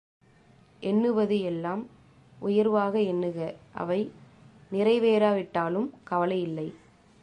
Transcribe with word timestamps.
எண்ணுவது 0.83 1.41
எல்லாம் 1.41 1.83
உயர்வாக 2.39 2.99
எண்ணுக 3.01 3.55
அவை 3.73 4.11
நிறைவேறாவிட்டாலும் 4.71 5.89
கவலை 6.03 6.41
இல்லை. 6.41 6.73